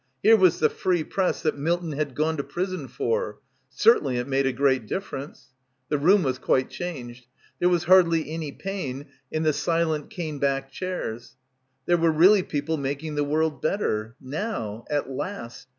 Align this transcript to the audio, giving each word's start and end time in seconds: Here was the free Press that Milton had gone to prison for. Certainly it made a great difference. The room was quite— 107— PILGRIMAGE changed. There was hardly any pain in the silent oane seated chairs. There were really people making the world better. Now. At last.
Here 0.23 0.35
was 0.35 0.57
the 0.57 0.67
free 0.71 1.03
Press 1.03 1.43
that 1.43 1.59
Milton 1.59 1.91
had 1.91 2.15
gone 2.15 2.35
to 2.37 2.43
prison 2.43 2.87
for. 2.87 3.37
Certainly 3.69 4.17
it 4.17 4.27
made 4.27 4.47
a 4.47 4.51
great 4.51 4.87
difference. 4.87 5.49
The 5.89 5.99
room 5.99 6.23
was 6.23 6.39
quite— 6.39 6.71
107— 6.79 6.93
PILGRIMAGE 6.97 7.05
changed. 7.17 7.27
There 7.59 7.69
was 7.69 7.83
hardly 7.83 8.31
any 8.31 8.51
pain 8.51 9.05
in 9.29 9.43
the 9.43 9.53
silent 9.53 10.09
oane 10.17 10.39
seated 10.41 10.71
chairs. 10.71 11.35
There 11.85 11.97
were 11.97 12.11
really 12.11 12.41
people 12.41 12.77
making 12.77 13.13
the 13.13 13.23
world 13.23 13.61
better. 13.61 14.15
Now. 14.19 14.85
At 14.89 15.11
last. 15.11 15.67